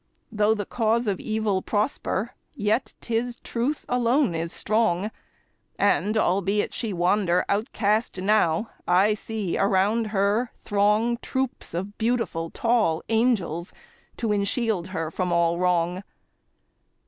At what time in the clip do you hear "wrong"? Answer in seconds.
15.59-16.01